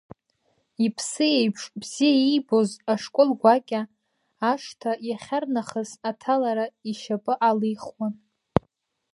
[0.85, 3.81] Иԥсы еиԥш бзиа иибоз ашкол гәакьа
[4.51, 8.13] ашҭа иахьарнахыс аҭалара ишьапы алихуан.